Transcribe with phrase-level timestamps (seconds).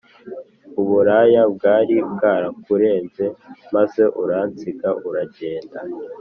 [0.81, 3.25] uburaya bwari bwarakurenze
[3.75, 5.79] maze uransiga uragenda